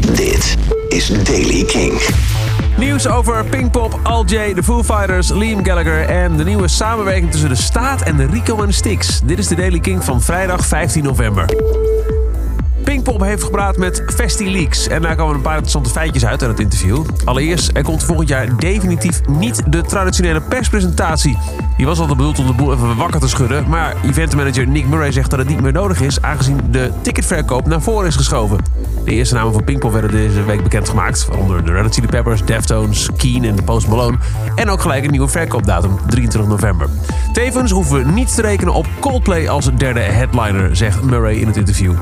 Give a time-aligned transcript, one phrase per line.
[0.00, 0.56] Dit
[0.88, 1.92] is Daily King.
[2.78, 7.48] Nieuws over Pinkpop, Al J, de Foo Fighters, Liam Gallagher en de nieuwe samenwerking tussen
[7.48, 9.20] de staat en de Rico en Stix.
[9.24, 11.44] Dit is de Daily King van vrijdag 15 november.
[12.84, 14.88] Pinkpop heeft gepraat met FestiLeaks.
[14.88, 17.04] En daar komen een paar interessante feitjes uit uit het interview.
[17.24, 21.38] Allereerst, er komt volgend jaar definitief niet de traditionele perspresentatie.
[21.76, 23.68] Die was altijd bedoeld om de boel even wakker te schudden.
[23.68, 26.22] Maar eventmanager Nick Murray zegt dat het niet meer nodig is...
[26.22, 28.58] aangezien de ticketverkoop naar voren is geschoven.
[29.06, 31.26] De eerste namen van Pinkpop werden deze week bekendgemaakt.
[31.26, 34.16] Waaronder de Red Chili Peppers, Deftones, Keen en Post Malone.
[34.54, 36.88] En ook gelijk een nieuwe verkoopdatum, 23 november.
[37.32, 41.56] Tevens hoeven we niet te rekenen op Coldplay als derde headliner, zegt Murray in het
[41.56, 41.92] interview.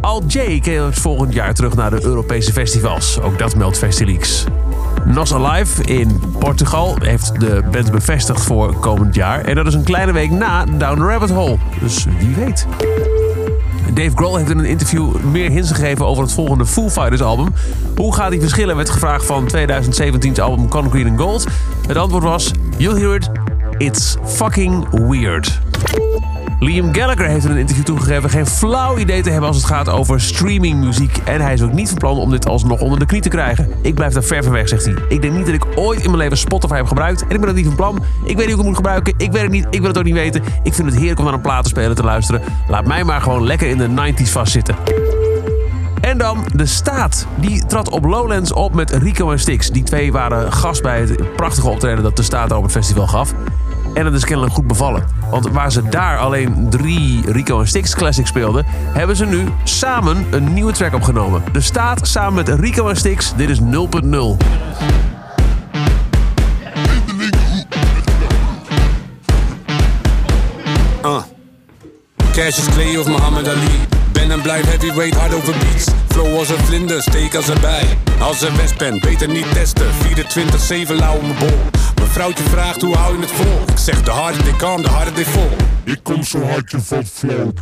[0.00, 3.20] Al J keert volgend jaar terug naar de Europese festivals.
[3.20, 4.44] Ook dat meldt FestiLeaks.
[5.04, 9.40] Nos Alive in Portugal heeft de band bevestigd voor komend jaar.
[9.40, 11.58] En dat is een kleine week na Down the Rabbit Hole.
[11.80, 12.66] Dus wie weet.
[13.94, 17.54] Dave Grohl heeft in een interview meer hints gegeven over het volgende Foo Fighters album.
[17.96, 21.46] Hoe gaat die verschillen, werd gevraagd van 2017's album Concrete and Gold.
[21.86, 23.30] Het antwoord was, you'll hear it,
[23.78, 25.60] it's fucking weird.
[26.58, 29.88] Liam Gallagher heeft in een interview toegegeven geen flauw idee te hebben als het gaat
[29.88, 31.18] over streamingmuziek.
[31.24, 33.70] En hij is ook niet van plan om dit alsnog onder de knie te krijgen.
[33.80, 34.94] Ik blijf daar ver van weg, zegt hij.
[35.08, 37.22] Ik denk niet dat ik ooit in mijn leven Spotify heb gebruikt.
[37.22, 38.04] En ik ben dat niet van plan.
[38.24, 39.14] Ik weet niet hoe ik het moet gebruiken.
[39.16, 39.66] Ik weet het niet.
[39.70, 40.42] Ik wil het ook niet weten.
[40.62, 42.42] Ik vind het heerlijk om naar een platenspeler te luisteren.
[42.68, 44.76] Laat mij maar gewoon lekker in de 90s vastzitten.
[46.00, 47.26] En dan de staat.
[47.36, 49.70] Die trad op Lowlands op met Rico en Stix.
[49.70, 53.34] Die twee waren gast bij het prachtige optreden dat de staat op het festival gaf.
[53.94, 55.04] En het is kennelijk goed bevallen.
[55.30, 60.26] Want waar ze daar alleen drie Rico en Stix classics speelden, hebben ze nu samen
[60.30, 61.42] een nieuwe track opgenomen.
[61.52, 63.34] De staat samen met Rico en Stix.
[63.36, 63.66] Dit is 0.0.
[71.04, 71.22] Uh.
[72.32, 74.03] Cassius Clay of Muhammad Ali.
[74.26, 75.86] Ben en blijf heavyweight hard over beats.
[76.08, 77.98] Flow als een vlinder, steek als erbij.
[78.20, 79.86] Als een westpen, beter niet testen.
[80.86, 81.58] 24-7 lauw mijn bol.
[81.94, 83.62] Mijn vrouwtje vraagt hoe hou je het vol?
[83.66, 85.50] Ik zeg de harder they kan, de harder they vol.
[85.84, 87.52] Ik kom zo hard je valt flauw.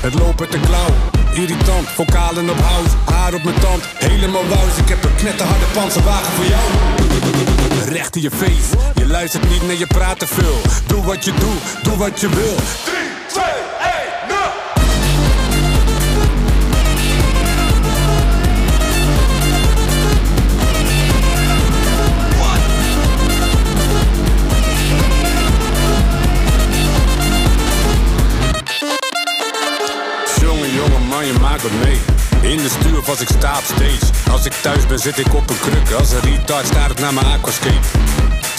[0.00, 0.94] Het lopen te klauw,
[1.32, 4.76] irritant, vocalen op house, haar op mijn tand, helemaal wauws.
[4.76, 6.68] Ik heb een knetterharde panzerwagen voor jou.
[7.88, 10.60] Recht in je face, je luistert niet naar je praat te veel.
[10.86, 12.56] Doe wat je doet, doe wat je wil.
[32.40, 34.30] In de stuur als ik sta op stage.
[34.30, 35.90] Als ik thuis ben, zit ik op een kruk.
[35.98, 37.86] Als een retard staat het naar mijn aquascape.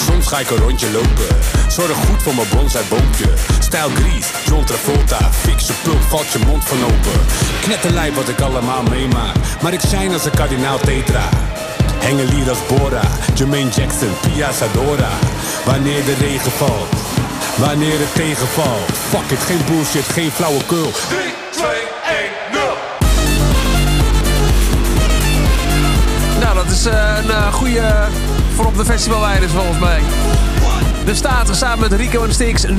[0.06, 1.36] Soms ga ik een rondje lopen.
[1.68, 3.34] Zorg goed voor mijn bonsai boompje.
[3.60, 5.30] Stijl Gries, John Travolta.
[5.68, 7.20] Je pulp, valt je mond van open.
[7.62, 9.36] Knetterlijf wat ik allemaal meemaak.
[9.62, 11.30] Maar ik shine als een kardinaal tetra.
[12.00, 13.08] Hengelier als Bora.
[13.34, 15.12] Jermaine Jackson, Pia Sadora.
[15.66, 16.94] Wanneer de regen valt.
[17.58, 18.92] Wanneer het tegenvalt.
[19.10, 20.92] Fuck it, geen bullshit, geen flauwekul.
[20.92, 21.20] 3,
[21.52, 21.70] 2,
[26.80, 28.08] is eh, een eh, goede
[28.56, 30.00] voor op de festivalweiders volgens mij.
[31.06, 32.72] De staat samen met Rico en Stix 0.0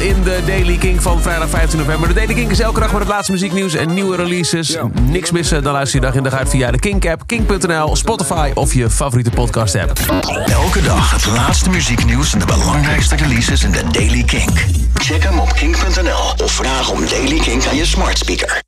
[0.00, 2.08] in de Daily King van vrijdag 15 november.
[2.08, 4.76] De Daily King is elke dag met het laatste muzieknieuws en nieuwe releases.
[5.02, 8.74] Niks missen, dan luister je dag in dag uit via de Kink-app, kink.nl, Spotify of
[8.74, 9.98] je favoriete podcast-app.
[10.46, 14.64] Elke dag het laatste muzieknieuws en de belangrijkste releases in de Daily Kink.
[14.94, 18.60] Check hem op kink.nl of vraag om Daily Kink aan je smart speaker.